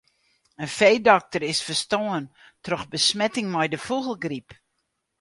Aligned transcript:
In 0.63 0.69
feedokter 0.77 1.43
is 1.51 1.59
ferstoarn 1.67 2.25
troch 2.63 2.87
besmetting 2.91 3.47
mei 3.53 3.67
de 3.71 3.79
fûgelgryp. 3.85 4.49